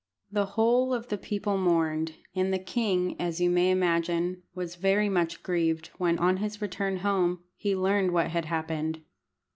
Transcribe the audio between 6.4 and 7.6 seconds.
return home,